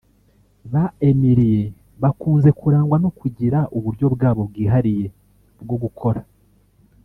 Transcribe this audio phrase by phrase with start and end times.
[0.71, 1.63] Ba Emilie
[2.01, 5.05] bakunze kurangwa no kugira uburyo bwabo bwihariye
[5.61, 6.21] bwo gukora